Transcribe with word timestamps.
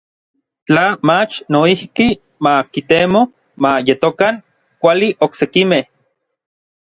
Tla 0.65 0.85
mach 1.07 1.33
noijki 1.51 2.07
ma 2.43 2.53
kitemo 2.73 3.21
ma 3.63 3.71
yetokan 3.87 4.35
kuali 4.81 5.07
oksekimej. 5.25 5.85